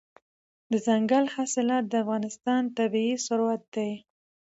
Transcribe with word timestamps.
دځنګل 0.71 1.25
حاصلات 1.35 1.83
د 1.87 1.93
افغانستان 2.03 2.61
طبعي 2.77 3.11
ثروت 3.25 3.61
دی. 3.75 3.91